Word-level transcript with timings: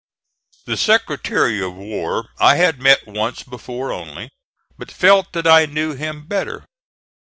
The 0.65 0.77
Secretary 0.77 1.61
of 1.61 1.75
War 1.75 2.29
I 2.39 2.55
had 2.55 2.81
met 2.81 3.05
once 3.05 3.43
before 3.43 3.93
only, 3.93 4.31
but 4.75 4.91
felt 4.91 5.31
that 5.33 5.45
I 5.45 5.67
knew 5.67 5.93
him 5.93 6.25
better. 6.25 6.65